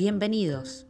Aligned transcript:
Bienvenidos. 0.00 0.86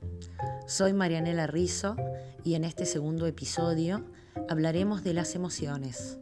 Soy 0.69 0.93
Marianela 0.93 1.49
Rizzo 1.49 1.97
y 2.45 2.55
en 2.55 2.63
este 2.63 2.87
segundo 2.87 3.27
episodio 3.27 4.05
hablaremos 4.49 5.03
de 5.03 5.15
las 5.15 5.35
emociones. 5.35 6.21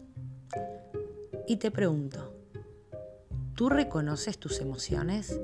Y 1.46 1.56
te 1.56 1.70
pregunto, 1.70 2.34
¿tú 3.54 3.68
reconoces 3.68 4.38
tus 4.38 4.62
emociones? 4.62 5.38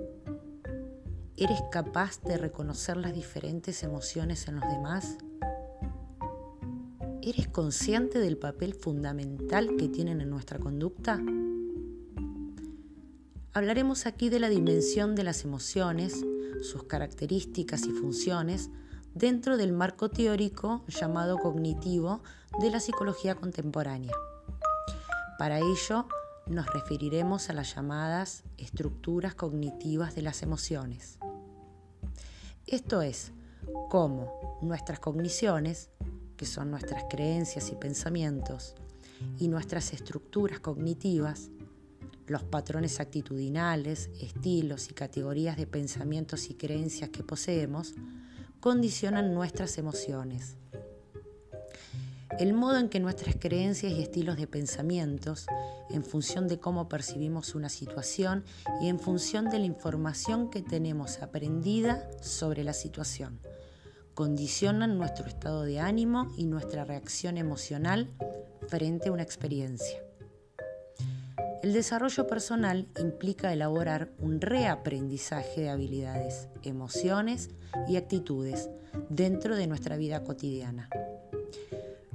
¿Eres 1.36 1.62
capaz 1.70 2.22
de 2.22 2.38
reconocer 2.38 2.96
las 2.96 3.12
diferentes 3.12 3.82
emociones 3.82 4.48
en 4.48 4.60
los 4.60 4.66
demás? 4.66 5.18
¿Eres 7.20 7.48
consciente 7.48 8.20
del 8.20 8.38
papel 8.38 8.72
fundamental 8.72 9.76
que 9.76 9.90
tienen 9.90 10.22
en 10.22 10.30
nuestra 10.30 10.58
conducta? 10.58 11.20
Hablaremos 13.52 14.06
aquí 14.06 14.30
de 14.30 14.40
la 14.40 14.48
dimensión 14.48 15.14
de 15.14 15.24
las 15.24 15.44
emociones, 15.44 16.24
sus 16.62 16.84
características 16.84 17.86
y 17.86 17.90
funciones 17.90 18.70
dentro 19.14 19.56
del 19.56 19.72
marco 19.72 20.10
teórico 20.10 20.84
llamado 20.88 21.38
cognitivo 21.38 22.22
de 22.60 22.70
la 22.70 22.80
psicología 22.80 23.34
contemporánea. 23.34 24.12
Para 25.38 25.58
ello, 25.58 26.06
nos 26.46 26.66
referiremos 26.66 27.48
a 27.48 27.52
las 27.52 27.74
llamadas 27.74 28.44
estructuras 28.58 29.34
cognitivas 29.34 30.14
de 30.14 30.22
las 30.22 30.42
emociones. 30.42 31.18
Esto 32.66 33.02
es, 33.02 33.32
cómo 33.88 34.58
nuestras 34.62 35.00
cogniciones, 35.00 35.90
que 36.36 36.46
son 36.46 36.70
nuestras 36.70 37.04
creencias 37.08 37.70
y 37.70 37.76
pensamientos, 37.76 38.74
y 39.38 39.48
nuestras 39.48 39.92
estructuras 39.92 40.60
cognitivas, 40.60 41.50
los 42.26 42.42
patrones 42.42 43.00
actitudinales, 43.00 44.10
estilos 44.20 44.90
y 44.90 44.94
categorías 44.94 45.56
de 45.56 45.66
pensamientos 45.66 46.50
y 46.50 46.54
creencias 46.54 47.10
que 47.10 47.22
poseemos, 47.22 47.94
condicionan 48.60 49.34
nuestras 49.34 49.76
emociones. 49.78 50.56
El 52.38 52.52
modo 52.52 52.78
en 52.78 52.88
que 52.88 52.98
nuestras 52.98 53.36
creencias 53.36 53.92
y 53.92 54.02
estilos 54.02 54.36
de 54.36 54.48
pensamientos, 54.48 55.46
en 55.90 56.02
función 56.02 56.48
de 56.48 56.58
cómo 56.58 56.88
percibimos 56.88 57.54
una 57.54 57.68
situación 57.68 58.44
y 58.80 58.88
en 58.88 58.98
función 58.98 59.50
de 59.50 59.60
la 59.60 59.66
información 59.66 60.50
que 60.50 60.62
tenemos 60.62 61.22
aprendida 61.22 62.10
sobre 62.22 62.64
la 62.64 62.72
situación, 62.72 63.38
condicionan 64.14 64.98
nuestro 64.98 65.26
estado 65.26 65.62
de 65.62 65.78
ánimo 65.78 66.32
y 66.36 66.46
nuestra 66.46 66.84
reacción 66.84 67.36
emocional 67.36 68.10
frente 68.66 69.10
a 69.10 69.12
una 69.12 69.22
experiencia. 69.22 70.02
El 71.64 71.72
desarrollo 71.72 72.26
personal 72.26 72.88
implica 73.00 73.50
elaborar 73.50 74.10
un 74.18 74.42
reaprendizaje 74.42 75.62
de 75.62 75.70
habilidades, 75.70 76.50
emociones 76.62 77.48
y 77.88 77.96
actitudes 77.96 78.68
dentro 79.08 79.56
de 79.56 79.66
nuestra 79.66 79.96
vida 79.96 80.22
cotidiana. 80.24 80.90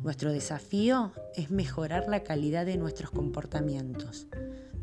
Nuestro 0.03 0.31
desafío 0.31 1.14
es 1.36 1.50
mejorar 1.50 2.08
la 2.08 2.22
calidad 2.22 2.64
de 2.64 2.78
nuestros 2.78 3.09
comportamientos, 3.09 4.28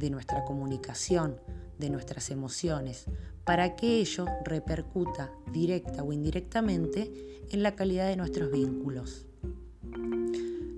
de 0.01 0.11
nuestra 0.11 0.45
comunicación, 0.45 1.41
de 1.79 1.89
nuestras 1.89 2.33
emociones, 2.33 3.05
para 3.45 3.77
que 3.77 4.01
ello 4.01 4.27
repercuta 4.45 5.31
directa 5.53 6.03
o 6.03 6.13
indirectamente 6.13 7.13
en 7.53 7.63
la 7.63 7.77
calidad 7.77 8.09
de 8.09 8.17
nuestros 8.17 8.51
vínculos. 8.51 9.27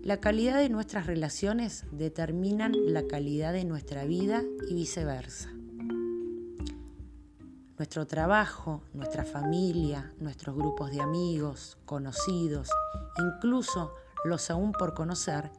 La 0.09 0.21
calidad 0.21 0.57
de 0.57 0.71
nuestras 0.71 1.05
relaciones 1.05 1.85
determinan 1.91 2.73
la 2.95 3.07
calidad 3.07 3.53
de 3.53 3.67
nuestra 3.67 4.07
vida 4.07 4.43
y 4.67 4.73
viceversa. 4.73 5.51
Nuestro 7.77 8.07
trabajo, 8.07 8.83
nuestra 8.95 9.27
familia, 9.27 10.15
nuestros 10.19 10.57
grupos 10.57 10.93
de 10.93 11.03
amigos, 11.03 11.77
conocidos, 11.85 12.71
incluso 13.19 13.93
los 14.25 14.49
aún 14.49 14.73
por 14.73 14.95
conocer, 14.95 15.51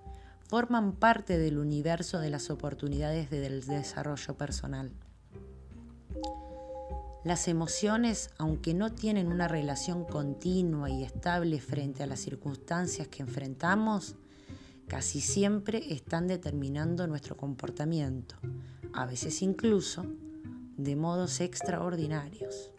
forman 0.47 0.93
parte 0.93 1.37
del 1.37 1.59
universo 1.59 2.17
de 2.17 2.31
las 2.31 2.49
oportunidades 2.49 3.29
del 3.29 3.63
desarrollo 3.67 4.33
personal. 4.33 4.91
Las 7.23 7.47
emociones, 7.47 8.31
aunque 8.39 8.73
no 8.73 8.93
tienen 8.93 9.27
una 9.27 9.47
relación 9.47 10.05
continua 10.05 10.89
y 10.89 11.03
estable 11.03 11.61
frente 11.61 12.01
a 12.01 12.07
las 12.07 12.21
circunstancias 12.21 13.07
que 13.09 13.21
enfrentamos, 13.21 14.15
casi 14.89 15.21
siempre 15.21 15.93
están 15.93 16.27
determinando 16.27 17.07
nuestro 17.07 17.37
comportamiento, 17.37 18.35
a 18.91 19.05
veces 19.05 19.41
incluso 19.43 20.05
de 20.77 20.95
modos 20.95 21.39
extraordinarios. 21.41 22.71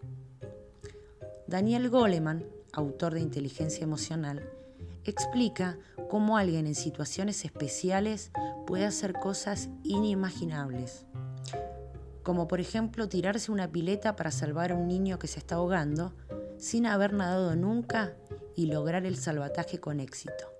Daniel 1.47 1.89
Goleman, 1.89 2.45
autor 2.73 3.15
de 3.15 3.21
Inteligencia 3.21 3.85
Emocional, 3.85 4.43
explica 5.05 5.79
cómo 6.11 6.37
alguien 6.37 6.67
en 6.67 6.75
situaciones 6.75 7.45
especiales 7.45 8.33
puede 8.67 8.87
hacer 8.87 9.13
cosas 9.13 9.69
inimaginables, 9.85 11.07
como 12.25 12.49
por 12.49 12.61
ejemplo 12.61 13.09
tirarse 13.09 13.53
una 13.53 13.71
pileta 13.71 14.17
para 14.17 14.33
salvar 14.33 14.73
a 14.73 14.75
un 14.75 14.89
niño 14.89 15.21
que 15.21 15.29
se 15.29 15.39
está 15.39 15.55
ahogando 15.55 16.13
sin 16.59 16.87
haber 16.87 17.13
nadado 17.13 17.55
nunca 17.55 18.15
y 18.57 18.67
lograr 18.67 19.07
el 19.07 19.17
salvataje 19.17 19.79
con 19.79 20.01
éxito. 20.01 20.60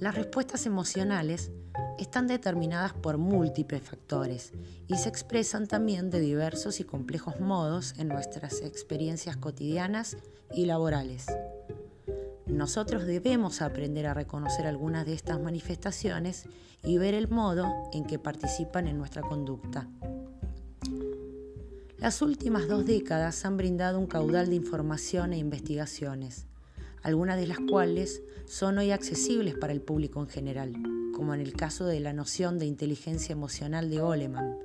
Las 0.00 0.14
respuestas 0.14 0.64
emocionales 0.64 1.50
están 1.98 2.26
determinadas 2.26 2.94
por 2.94 3.18
múltiples 3.18 3.82
factores 3.82 4.54
y 4.88 4.96
se 4.96 5.10
expresan 5.10 5.66
también 5.66 6.08
de 6.08 6.20
diversos 6.20 6.80
y 6.80 6.84
complejos 6.84 7.38
modos 7.38 7.92
en 7.98 8.08
nuestras 8.08 8.62
experiencias 8.62 9.36
cotidianas 9.36 10.16
y 10.54 10.64
laborales. 10.64 11.26
Nosotros 12.46 13.04
debemos 13.04 13.60
aprender 13.60 14.06
a 14.06 14.14
reconocer 14.14 14.66
algunas 14.66 15.04
de 15.04 15.12
estas 15.12 15.38
manifestaciones 15.38 16.46
y 16.82 16.96
ver 16.96 17.12
el 17.12 17.28
modo 17.28 17.70
en 17.92 18.06
que 18.06 18.18
participan 18.18 18.88
en 18.88 18.96
nuestra 18.96 19.20
conducta. 19.20 19.86
Las 21.98 22.22
últimas 22.22 22.68
dos 22.68 22.86
décadas 22.86 23.44
han 23.44 23.58
brindado 23.58 23.98
un 23.98 24.06
caudal 24.06 24.48
de 24.48 24.54
información 24.56 25.34
e 25.34 25.36
investigaciones 25.36 26.46
algunas 27.02 27.36
de 27.36 27.46
las 27.46 27.58
cuales 27.58 28.22
son 28.46 28.78
hoy 28.78 28.90
accesibles 28.90 29.54
para 29.54 29.72
el 29.72 29.80
público 29.80 30.20
en 30.20 30.28
general, 30.28 30.72
como 31.14 31.34
en 31.34 31.40
el 31.40 31.54
caso 31.54 31.86
de 31.86 32.00
la 32.00 32.12
noción 32.12 32.58
de 32.58 32.66
inteligencia 32.66 33.32
emocional 33.32 33.90
de 33.90 34.00
Goleman, 34.00 34.56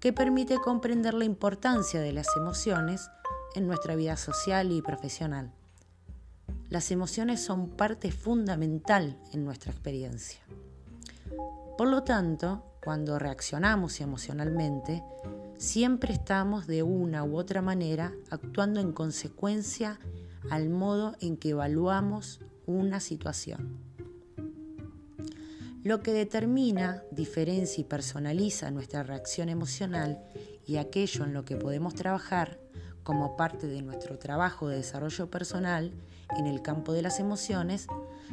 que 0.00 0.12
permite 0.12 0.56
comprender 0.56 1.14
la 1.14 1.24
importancia 1.24 2.00
de 2.00 2.12
las 2.12 2.26
emociones 2.36 3.08
en 3.54 3.66
nuestra 3.66 3.94
vida 3.94 4.16
social 4.16 4.72
y 4.72 4.82
profesional. 4.82 5.52
Las 6.70 6.90
emociones 6.90 7.44
son 7.44 7.68
parte 7.68 8.10
fundamental 8.10 9.18
en 9.32 9.44
nuestra 9.44 9.70
experiencia. 9.70 10.40
Por 11.76 11.88
lo 11.88 12.02
tanto, 12.02 12.64
cuando 12.82 13.18
reaccionamos 13.18 14.00
emocionalmente, 14.00 15.02
siempre 15.58 16.12
estamos 16.12 16.66
de 16.66 16.82
una 16.82 17.24
u 17.24 17.36
otra 17.36 17.62
manera 17.62 18.12
actuando 18.30 18.80
en 18.80 18.92
consecuencia 18.92 19.98
al 20.50 20.68
modo 20.68 21.14
en 21.20 21.36
que 21.36 21.50
evaluamos 21.50 22.40
una 22.66 23.00
situación. 23.00 23.78
Lo 25.82 26.02
que 26.02 26.12
determina, 26.12 27.02
diferencia 27.10 27.80
y 27.80 27.84
personaliza 27.84 28.70
nuestra 28.70 29.02
reacción 29.02 29.48
emocional 29.48 30.22
y 30.64 30.76
aquello 30.76 31.24
en 31.24 31.34
lo 31.34 31.44
que 31.44 31.56
podemos 31.56 31.94
trabajar 31.94 32.60
como 33.02 33.36
parte 33.36 33.66
de 33.66 33.82
nuestro 33.82 34.16
trabajo 34.18 34.68
de 34.68 34.76
desarrollo 34.76 35.28
personal 35.28 35.92
en 36.38 36.46
el 36.46 36.62
campo 36.62 36.92
de 36.92 37.02
las 37.02 37.18
emociones 37.20 37.88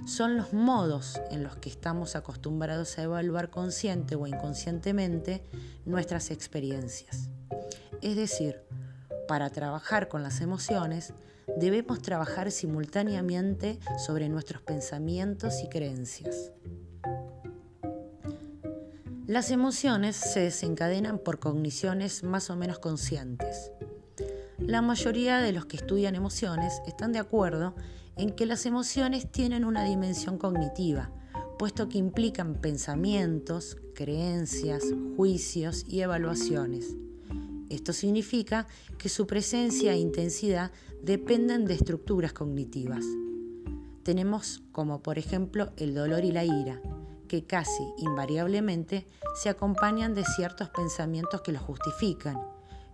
son 0.05 0.37
los 0.37 0.53
modos 0.53 1.19
en 1.31 1.43
los 1.43 1.57
que 1.57 1.69
estamos 1.69 2.15
acostumbrados 2.15 2.97
a 2.97 3.03
evaluar 3.03 3.49
consciente 3.49 4.15
o 4.15 4.27
inconscientemente 4.27 5.43
nuestras 5.85 6.31
experiencias. 6.31 7.29
Es 8.01 8.15
decir, 8.15 8.61
para 9.27 9.49
trabajar 9.49 10.07
con 10.07 10.23
las 10.23 10.39
emociones 10.41 11.13
debemos 11.57 12.01
trabajar 12.01 12.51
simultáneamente 12.51 13.79
sobre 13.97 14.29
nuestros 14.29 14.61
pensamientos 14.61 15.63
y 15.63 15.69
creencias. 15.69 16.51
Las 19.27 19.51
emociones 19.51 20.15
se 20.15 20.39
desencadenan 20.39 21.19
por 21.19 21.39
cogniciones 21.39 22.23
más 22.23 22.49
o 22.49 22.55
menos 22.55 22.79
conscientes. 22.79 23.71
La 24.57 24.81
mayoría 24.81 25.39
de 25.39 25.51
los 25.51 25.65
que 25.65 25.77
estudian 25.77 26.15
emociones 26.15 26.81
están 26.87 27.11
de 27.11 27.19
acuerdo 27.19 27.75
en 28.17 28.31
que 28.31 28.45
las 28.45 28.65
emociones 28.65 29.31
tienen 29.31 29.65
una 29.65 29.83
dimensión 29.83 30.37
cognitiva, 30.37 31.11
puesto 31.59 31.89
que 31.89 31.97
implican 31.97 32.55
pensamientos, 32.55 33.77
creencias, 33.93 34.83
juicios 35.15 35.85
y 35.87 36.01
evaluaciones. 36.01 36.95
Esto 37.69 37.93
significa 37.93 38.65
que 38.97 39.09
su 39.09 39.27
presencia 39.27 39.93
e 39.93 39.99
intensidad 39.99 40.71
dependen 41.01 41.65
de 41.65 41.73
estructuras 41.73 42.33
cognitivas. 42.33 43.05
Tenemos 44.03 44.61
como 44.71 45.01
por 45.01 45.17
ejemplo 45.17 45.71
el 45.77 45.93
dolor 45.93 46.25
y 46.25 46.31
la 46.31 46.45
ira, 46.45 46.81
que 47.27 47.45
casi 47.45 47.83
invariablemente 47.97 49.07
se 49.41 49.49
acompañan 49.49 50.15
de 50.15 50.25
ciertos 50.25 50.69
pensamientos 50.69 51.41
que 51.41 51.51
los 51.51 51.61
justifican, 51.61 52.37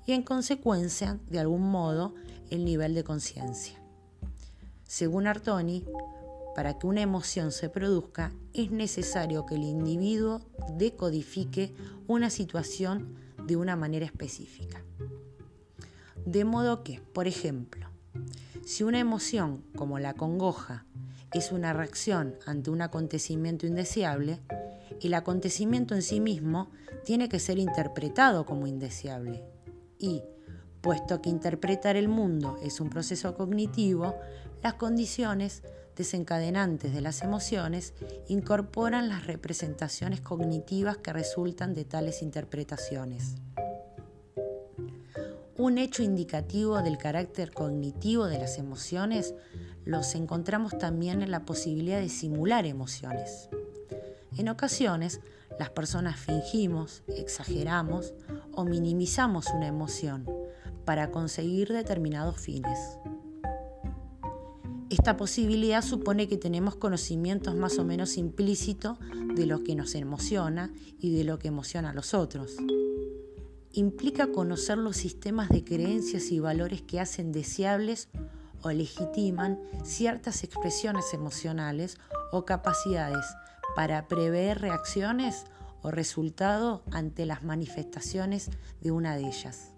y 0.05 0.11
en 0.11 0.21
consecuencia, 0.21 1.19
de 1.29 1.39
algún 1.39 1.63
modo, 1.63 2.13
el 2.49 2.63
nivel 2.63 2.93
de 2.93 3.03
conciencia. 3.03 3.81
Según 4.83 5.25
Artoni, 5.25 5.83
para 6.55 6.77
que 6.77 6.87
una 6.87 7.01
emoción 7.01 7.51
se 7.51 7.69
produzca 7.69 8.31
es 8.53 8.71
necesario 8.71 9.45
que 9.45 9.55
el 9.55 9.63
individuo 9.63 10.41
decodifique 10.77 11.73
una 12.07 12.29
situación 12.29 13.15
de 13.45 13.55
una 13.55 13.75
manera 13.75 14.05
específica. 14.05 14.83
De 16.25 16.45
modo 16.45 16.83
que, 16.83 17.01
por 17.13 17.27
ejemplo, 17.27 17.84
si 18.65 18.83
una 18.83 19.00
emoción 19.00 19.63
como 19.75 20.00
la 20.00 20.15
congoja 20.15 20.85
es 21.31 21.51
una 21.51 21.71
reacción 21.71 22.35
ante 22.47 22.71
un 22.71 22.81
acontecimiento 22.81 23.67
indeseable, 23.67 24.39
el 25.01 25.13
acontecimiento 25.13 25.94
en 25.94 26.01
sí 26.01 26.19
mismo 26.19 26.71
tiene 27.06 27.29
que 27.29 27.39
ser 27.39 27.59
interpretado 27.59 28.45
como 28.45 28.65
indeseable. 28.65 29.44
Y, 30.00 30.23
puesto 30.81 31.21
que 31.21 31.29
interpretar 31.29 31.95
el 31.95 32.07
mundo 32.07 32.57
es 32.63 32.79
un 32.81 32.89
proceso 32.89 33.35
cognitivo, 33.35 34.15
las 34.63 34.73
condiciones 34.73 35.62
desencadenantes 35.95 36.91
de 36.91 37.01
las 37.01 37.21
emociones 37.21 37.94
incorporan 38.27 39.09
las 39.09 39.27
representaciones 39.27 40.21
cognitivas 40.21 40.97
que 40.97 41.13
resultan 41.13 41.75
de 41.75 41.85
tales 41.85 42.23
interpretaciones. 42.23 43.35
Un 45.57 45.77
hecho 45.77 46.03
indicativo 46.03 46.81
del 46.81 46.97
carácter 46.97 47.53
cognitivo 47.53 48.25
de 48.25 48.39
las 48.39 48.57
emociones 48.57 49.33
los 49.85 50.13
encontramos 50.15 50.77
también 50.77 51.21
en 51.21 51.31
la 51.31 51.45
posibilidad 51.45 51.99
de 52.01 52.09
simular 52.09 52.65
emociones. 52.65 53.47
En 54.37 54.49
ocasiones, 54.49 55.21
las 55.57 55.69
personas 55.69 56.19
fingimos, 56.19 57.03
exageramos 57.07 58.13
o 58.51 58.65
minimizamos 58.65 59.47
una 59.53 59.67
emoción 59.67 60.29
para 60.83 61.09
conseguir 61.11 61.71
determinados 61.71 62.37
fines. 62.37 62.99
Esta 64.89 65.15
posibilidad 65.15 65.81
supone 65.81 66.27
que 66.27 66.37
tenemos 66.37 66.75
conocimientos 66.75 67.55
más 67.55 67.79
o 67.79 67.85
menos 67.85 68.17
implícitos 68.17 68.97
de 69.35 69.45
lo 69.45 69.63
que 69.63 69.75
nos 69.75 69.95
emociona 69.95 70.73
y 70.99 71.15
de 71.15 71.23
lo 71.23 71.39
que 71.39 71.47
emociona 71.47 71.91
a 71.91 71.93
los 71.93 72.13
otros. 72.13 72.57
Implica 73.77 74.27
conocer 74.27 74.77
los 74.77 74.95
sistemas 74.95 75.50
de 75.50 75.66
creencias 75.66 76.31
y 76.31 76.39
valores 76.39 76.81
que 76.81 77.01
hacen 77.01 77.33
deseables 77.33 78.07
o 78.62 78.72
legitiman 78.72 79.60
ciertas 79.83 80.45
expresiones 80.45 81.13
emocionales 81.13 81.98
o 82.31 82.45
capacidades 82.45 83.25
para 83.75 84.07
prever 84.07 84.62
reacciones 84.62 85.44
o 85.81 85.92
resultados 85.92 86.83
ante 86.94 87.25
las 87.25 87.44
manifestaciones 87.44 88.50
de 88.80 88.92
una 88.92 89.18
de 89.18 89.27
ellas. 89.27 89.74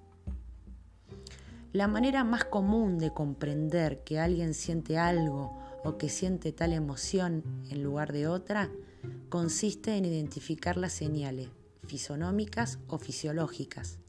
La 1.73 1.87
manera 1.87 2.23
más 2.23 2.45
común 2.45 2.99
de 2.99 3.15
comprender 3.15 4.03
que 4.03 4.19
alguien 4.19 4.53
siente 4.53 4.99
algo 4.99 5.57
o 5.83 5.97
que 5.97 6.09
siente 6.09 6.51
tal 6.51 6.73
emoción 6.73 7.43
en 7.71 7.81
lugar 7.81 8.13
de 8.13 8.27
otra 8.27 8.69
consiste 9.29 9.97
en 9.97 10.05
identificar 10.05 10.77
las 10.77 10.93
señales 10.93 11.49
fisonómicas 11.87 12.79
o 12.87 12.97
fisiológicas, 12.97 13.99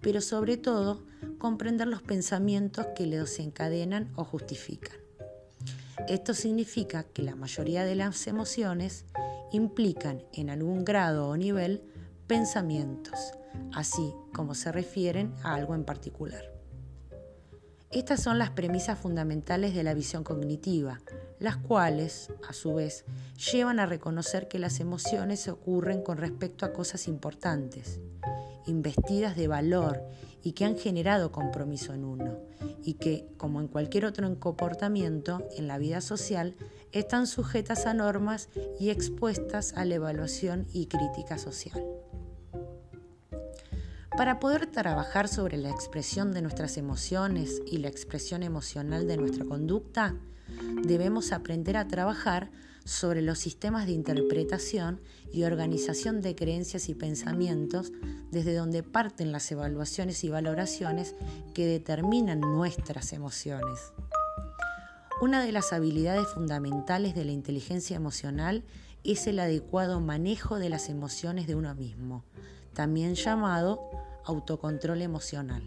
pero 0.00 0.20
sobre 0.20 0.56
todo 0.56 1.04
comprender 1.38 1.86
los 1.86 2.02
pensamientos 2.02 2.86
que 2.96 3.06
le 3.06 3.18
desencadenan 3.18 4.12
o 4.16 4.24
justifican. 4.24 4.96
Esto 6.08 6.34
significa 6.34 7.04
que 7.04 7.22
la 7.22 7.36
mayoría 7.36 7.84
de 7.84 7.94
las 7.94 8.26
emociones 8.26 9.04
implican 9.52 10.22
en 10.32 10.50
algún 10.50 10.84
grado 10.84 11.28
o 11.28 11.36
nivel 11.36 11.82
pensamientos, 12.26 13.32
así 13.72 14.14
como 14.32 14.54
se 14.54 14.72
refieren 14.72 15.34
a 15.42 15.54
algo 15.54 15.74
en 15.74 15.84
particular. 15.84 16.59
Estas 17.90 18.22
son 18.22 18.38
las 18.38 18.50
premisas 18.50 19.00
fundamentales 19.00 19.74
de 19.74 19.82
la 19.82 19.94
visión 19.94 20.22
cognitiva, 20.22 21.00
las 21.40 21.56
cuales, 21.56 22.28
a 22.48 22.52
su 22.52 22.74
vez, 22.74 23.04
llevan 23.50 23.80
a 23.80 23.86
reconocer 23.86 24.46
que 24.46 24.60
las 24.60 24.78
emociones 24.78 25.48
ocurren 25.48 26.00
con 26.00 26.16
respecto 26.16 26.64
a 26.64 26.72
cosas 26.72 27.08
importantes, 27.08 27.98
investidas 28.68 29.34
de 29.34 29.48
valor 29.48 30.04
y 30.40 30.52
que 30.52 30.66
han 30.66 30.78
generado 30.78 31.32
compromiso 31.32 31.92
en 31.92 32.04
uno, 32.04 32.38
y 32.84 32.94
que, 32.94 33.26
como 33.36 33.60
en 33.60 33.66
cualquier 33.66 34.04
otro 34.04 34.38
comportamiento 34.38 35.48
en 35.56 35.66
la 35.66 35.78
vida 35.78 36.00
social, 36.00 36.54
están 36.92 37.26
sujetas 37.26 37.86
a 37.86 37.94
normas 37.94 38.50
y 38.78 38.90
expuestas 38.90 39.72
a 39.74 39.84
la 39.84 39.96
evaluación 39.96 40.68
y 40.72 40.86
crítica 40.86 41.38
social. 41.38 41.84
Para 44.16 44.40
poder 44.40 44.66
trabajar 44.66 45.28
sobre 45.28 45.56
la 45.56 45.70
expresión 45.70 46.32
de 46.32 46.42
nuestras 46.42 46.76
emociones 46.76 47.62
y 47.66 47.78
la 47.78 47.88
expresión 47.88 48.42
emocional 48.42 49.06
de 49.06 49.16
nuestra 49.16 49.44
conducta, 49.44 50.14
debemos 50.82 51.32
aprender 51.32 51.76
a 51.76 51.86
trabajar 51.86 52.50
sobre 52.84 53.22
los 53.22 53.38
sistemas 53.38 53.86
de 53.86 53.92
interpretación 53.92 55.00
y 55.32 55.44
organización 55.44 56.22
de 56.22 56.34
creencias 56.34 56.88
y 56.88 56.94
pensamientos 56.94 57.92
desde 58.30 58.54
donde 58.54 58.82
parten 58.82 59.32
las 59.32 59.50
evaluaciones 59.52 60.24
y 60.24 60.28
valoraciones 60.28 61.14
que 61.54 61.66
determinan 61.66 62.40
nuestras 62.40 63.12
emociones. 63.12 63.92
Una 65.20 65.44
de 65.44 65.52
las 65.52 65.72
habilidades 65.72 66.26
fundamentales 66.28 67.14
de 67.14 67.24
la 67.24 67.32
inteligencia 67.32 67.94
emocional 67.94 68.64
es 69.04 69.26
el 69.26 69.38
adecuado 69.38 70.00
manejo 70.00 70.58
de 70.58 70.68
las 70.68 70.88
emociones 70.88 71.46
de 71.46 71.54
uno 71.54 71.74
mismo, 71.74 72.24
también 72.74 73.14
llamado 73.14 73.80
autocontrol 74.24 75.02
emocional. 75.02 75.62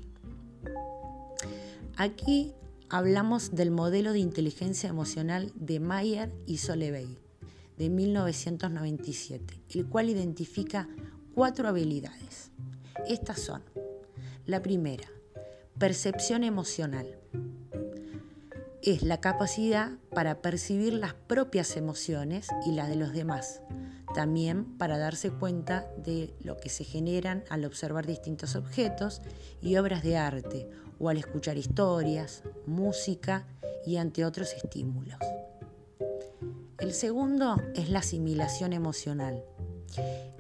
Aquí 1.95 2.53
hablamos 2.89 3.55
del 3.55 3.71
modelo 3.71 4.13
de 4.13 4.19
inteligencia 4.19 4.89
emocional 4.89 5.51
de 5.55 5.79
Mayer 5.79 6.31
y 6.45 6.57
Solevey 6.57 7.17
de 7.77 7.89
1997, 7.89 9.61
el 9.73 9.87
cual 9.87 10.09
identifica 10.09 10.87
cuatro 11.33 11.67
habilidades. 11.67 12.51
Estas 13.07 13.39
son, 13.39 13.63
la 14.45 14.61
primera, 14.61 15.07
percepción 15.77 16.43
emocional. 16.43 17.17
Es 18.81 19.01
la 19.01 19.21
capacidad 19.21 19.91
para 20.13 20.41
percibir 20.41 20.93
las 20.93 21.13
propias 21.13 21.77
emociones 21.77 22.47
y 22.65 22.73
las 22.73 22.89
de 22.89 22.95
los 22.95 23.13
demás, 23.13 23.61
también 24.13 24.77
para 24.77 24.97
darse 24.97 25.31
cuenta 25.31 25.87
de 25.97 26.33
lo 26.41 26.57
que 26.57 26.69
se 26.69 26.83
generan 26.83 27.43
al 27.49 27.65
observar 27.65 28.05
distintos 28.05 28.55
objetos 28.55 29.21
y 29.61 29.75
obras 29.77 30.03
de 30.03 30.17
arte 30.17 30.69
o 30.99 31.09
al 31.09 31.17
escuchar 31.17 31.57
historias, 31.57 32.43
música 32.65 33.47
y 33.85 33.97
ante 33.97 34.25
otros 34.25 34.53
estímulos. 34.53 35.17
El 36.79 36.93
segundo 36.93 37.57
es 37.75 37.89
la 37.89 37.99
asimilación 37.99 38.73
emocional, 38.73 39.43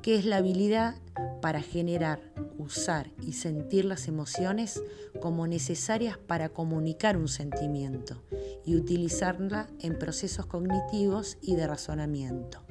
que 0.01 0.15
es 0.15 0.25
la 0.25 0.37
habilidad 0.37 0.95
para 1.41 1.61
generar, 1.61 2.21
usar 2.57 3.11
y 3.21 3.33
sentir 3.33 3.85
las 3.85 4.07
emociones 4.07 4.81
como 5.21 5.47
necesarias 5.47 6.17
para 6.17 6.49
comunicar 6.49 7.17
un 7.17 7.27
sentimiento 7.27 8.23
y 8.65 8.75
utilizarla 8.75 9.67
en 9.79 9.97
procesos 9.99 10.45
cognitivos 10.45 11.37
y 11.41 11.55
de 11.55 11.67
razonamiento. 11.67 12.62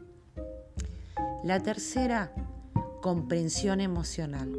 La 1.44 1.60
tercera, 1.60 2.32
comprensión 3.00 3.80
emocional 3.80 4.52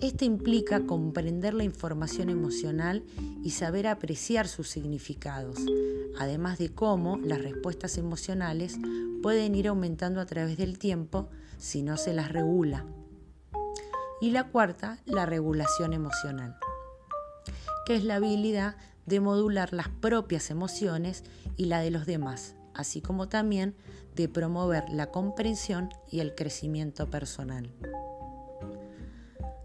esto 0.00 0.24
implica 0.24 0.86
comprender 0.86 1.54
la 1.54 1.64
información 1.64 2.30
emocional 2.30 3.02
y 3.42 3.50
saber 3.50 3.88
apreciar 3.88 4.46
sus 4.46 4.68
significados, 4.68 5.58
además 6.16 6.56
de 6.58 6.68
cómo 6.68 7.16
las 7.18 7.42
respuestas 7.42 7.98
emocionales 7.98 8.78
pueden 9.22 9.56
ir 9.56 9.66
aumentando 9.66 10.20
a 10.20 10.26
través 10.26 10.56
del 10.56 10.78
tiempo 10.78 11.28
si 11.58 11.82
no 11.82 11.96
se 11.96 12.14
las 12.14 12.30
regula. 12.30 12.84
Y 14.20 14.30
la 14.30 14.44
cuarta, 14.44 15.00
la 15.04 15.26
regulación 15.26 15.92
emocional, 15.92 16.56
que 17.84 17.96
es 17.96 18.04
la 18.04 18.16
habilidad 18.16 18.76
de 19.06 19.18
modular 19.18 19.72
las 19.72 19.88
propias 19.88 20.50
emociones 20.50 21.24
y 21.56 21.64
la 21.64 21.80
de 21.80 21.90
los 21.90 22.06
demás, 22.06 22.54
así 22.78 23.02
como 23.02 23.28
también 23.28 23.74
de 24.14 24.28
promover 24.28 24.88
la 24.88 25.10
comprensión 25.10 25.90
y 26.10 26.20
el 26.20 26.34
crecimiento 26.34 27.10
personal. 27.10 27.70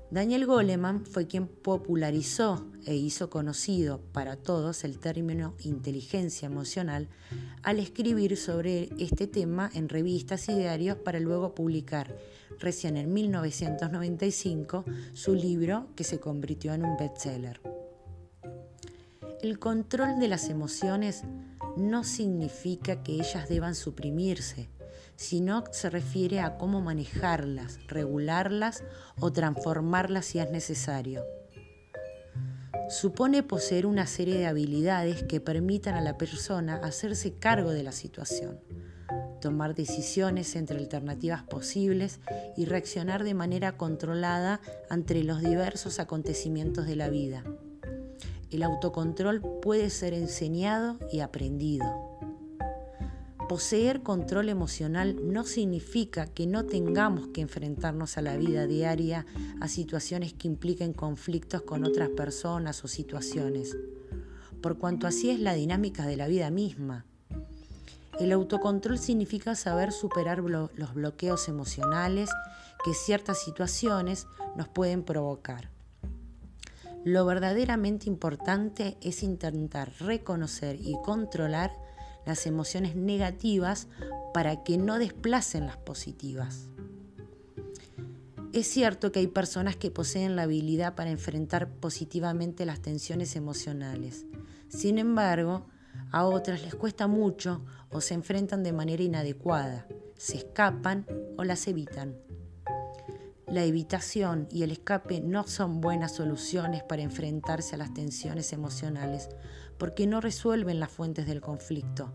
Daniel 0.10 0.46
Goleman 0.46 1.06
fue 1.06 1.26
quien 1.26 1.48
popularizó 1.48 2.68
e 2.86 2.96
hizo 2.96 3.30
conocido 3.30 4.00
para 4.12 4.36
todos 4.36 4.84
el 4.84 5.00
término 5.00 5.56
inteligencia 5.64 6.46
emocional 6.46 7.08
al 7.64 7.80
escribir 7.80 8.38
sobre 8.38 8.90
este 9.00 9.26
tema 9.26 9.72
en 9.74 9.90
revistas 9.90 10.50
y 10.50 10.54
diarios 10.54 10.98
para 10.98 11.20
luego 11.20 11.56
publicar 11.56 12.16
recién 12.60 12.98
en 12.98 13.12
1995 13.14 14.86
su 15.14 15.34
libro 15.34 15.88
que 15.96 16.04
se 16.04 16.20
convirtió 16.20 16.74
en 16.74 16.86
un 16.86 16.98
bestseller. 16.98 17.60
El 19.42 19.60
control 19.60 20.20
de 20.20 20.28
las 20.28 20.48
emociones 20.50 21.24
no 21.78 22.04
significa 22.04 23.04
que 23.04 23.14
ellas 23.14 23.50
deban 23.50 23.76
suprimirse, 23.76 24.70
sino 25.16 25.64
se 25.72 25.90
refiere 25.90 26.40
a 26.40 26.58
cómo 26.58 26.82
manejarlas, 26.82 27.80
regularlas 27.88 28.84
o 29.20 29.32
transformarlas 29.32 30.26
si 30.26 30.40
es 30.40 30.50
necesario. 30.50 31.24
supone 32.90 33.44
poseer 33.44 33.86
una 33.86 34.06
serie 34.06 34.38
de 34.38 34.46
habilidades 34.46 35.24
que 35.24 35.40
permitan 35.40 35.96
a 35.96 36.02
la 36.02 36.18
persona 36.18 36.76
hacerse 36.84 37.34
cargo 37.34 37.72
de 37.72 37.82
la 37.82 37.92
situación, 37.92 38.60
tomar 39.42 39.74
decisiones 39.74 40.56
entre 40.56 40.78
alternativas 40.78 41.44
posibles 41.44 42.20
y 42.56 42.66
reaccionar 42.66 43.24
de 43.24 43.34
manera 43.34 43.78
controlada 43.78 44.60
ante 44.90 45.24
los 45.24 45.42
diversos 45.42 46.00
acontecimientos 46.00 46.86
de 46.86 46.96
la 46.98 47.10
vida. 47.10 47.44
El 48.54 48.62
autocontrol 48.62 49.42
puede 49.64 49.90
ser 49.90 50.14
enseñado 50.14 51.00
y 51.12 51.22
aprendido. 51.22 51.86
Poseer 53.50 54.04
control 54.04 54.48
emocional 54.48 55.20
no 55.24 55.44
significa 55.44 56.28
que 56.28 56.46
no 56.46 56.64
tengamos 56.64 57.30
que 57.30 57.42
enfrentarnos 57.42 58.16
a 58.20 58.22
la 58.22 58.38
vida 58.38 58.68
diaria 58.68 59.26
a 59.60 59.68
situaciones 59.68 60.34
que 60.34 60.48
impliquen 60.48 60.94
conflictos 60.94 61.64
con 61.64 61.84
otras 61.84 62.10
personas 62.10 62.84
o 62.84 62.88
situaciones, 62.88 63.76
por 64.62 64.78
cuanto 64.78 65.08
así 65.08 65.32
es 65.32 65.40
la 65.40 65.56
dinámica 65.56 66.06
de 66.06 66.18
la 66.18 66.28
vida 66.28 66.52
misma. 66.52 67.08
El 68.20 68.32
autocontrol 68.32 69.00
significa 69.00 69.56
saber 69.56 69.92
superar 69.92 70.38
los 70.42 70.94
bloqueos 70.94 71.50
emocionales 71.50 72.30
que 72.86 72.94
ciertas 72.94 73.42
situaciones 73.44 74.28
nos 74.56 74.68
pueden 74.68 75.02
provocar. 75.02 75.74
Lo 77.06 77.26
verdaderamente 77.26 78.08
importante 78.10 78.98
es 79.02 79.24
intentar 79.24 79.92
reconocer 80.00 80.78
y 80.80 80.96
controlar 81.04 81.74
las 82.26 82.46
emociones 82.48 82.96
negativas 82.96 83.88
para 84.34 84.64
que 84.64 84.78
no 84.78 85.00
desplacen 85.00 85.66
las 85.66 85.78
positivas. 85.78 86.70
Es 88.54 88.68
cierto 88.68 89.12
que 89.12 89.20
hay 89.20 89.28
personas 89.28 89.76
que 89.76 89.92
poseen 89.92 90.36
la 90.36 90.44
habilidad 90.44 90.96
para 90.96 91.10
enfrentar 91.10 91.70
positivamente 91.70 92.66
las 92.66 92.82
tensiones 92.82 93.36
emocionales. 93.36 94.26
Sin 94.70 94.98
embargo, 94.98 95.66
a 96.12 96.26
otras 96.26 96.62
les 96.62 96.76
cuesta 96.76 97.08
mucho 97.08 97.66
o 97.90 98.00
se 98.00 98.14
enfrentan 98.14 98.64
de 98.64 98.72
manera 98.72 99.04
inadecuada, 99.04 99.88
se 100.16 100.38
escapan 100.38 101.06
o 101.36 101.44
las 101.44 101.68
evitan. 101.68 102.16
La 103.54 103.66
evitación 103.66 104.48
y 104.50 104.64
el 104.64 104.72
escape 104.72 105.22
no 105.22 105.46
son 105.46 105.80
buenas 105.80 106.16
soluciones 106.16 106.82
para 106.82 107.04
enfrentarse 107.04 107.76
a 107.76 107.78
las 107.78 107.94
tensiones 107.94 108.52
emocionales 108.52 109.30
porque 109.78 110.08
no 110.08 110.22
resuelven 110.22 110.80
las 110.80 110.90
fuentes 110.90 111.28
del 111.28 111.40
conflicto. 111.40 112.12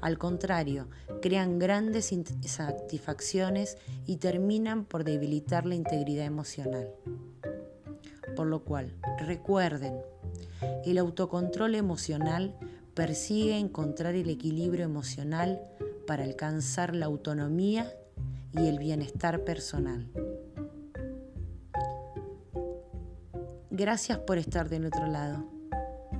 Al 0.00 0.18
contrario, 0.18 0.88
crean 1.20 1.60
grandes 1.60 2.10
insatisfacciones 2.10 3.78
y 4.06 4.16
terminan 4.16 4.84
por 4.84 5.04
debilitar 5.04 5.66
la 5.66 5.76
integridad 5.76 6.26
emocional. 6.26 6.90
Por 8.34 8.48
lo 8.48 8.64
cual, 8.64 8.96
recuerden, 9.20 10.00
el 10.84 10.98
autocontrol 10.98 11.76
emocional 11.76 12.56
persigue 12.94 13.56
encontrar 13.56 14.16
el 14.16 14.28
equilibrio 14.28 14.84
emocional 14.84 15.62
para 16.08 16.24
alcanzar 16.24 16.96
la 16.96 17.06
autonomía 17.06 17.94
y 18.52 18.66
el 18.66 18.80
bienestar 18.80 19.44
personal. 19.44 20.10
Gracias 23.74 24.18
por 24.18 24.36
estar 24.36 24.68
del 24.68 24.84
otro 24.84 25.06
lado. 25.06 25.48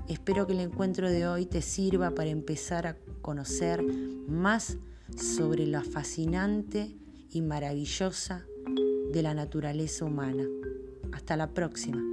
Espero 0.09 0.47
que 0.47 0.55
el 0.55 0.61
encuentro 0.61 1.11
de 1.11 1.27
hoy 1.27 1.45
te 1.45 1.61
sirva 1.61 2.11
para 2.11 2.31
empezar 2.31 2.87
a 2.87 2.97
conocer 3.21 3.83
más 3.83 4.79
sobre 5.15 5.67
la 5.67 5.83
fascinante 5.83 6.97
y 7.31 7.43
maravillosa 7.43 8.47
de 9.13 9.23
la 9.23 9.35
naturaleza 9.35 10.07
humana. 10.07 10.45
Hasta 11.13 11.37
la 11.37 11.51
próxima. 11.51 12.12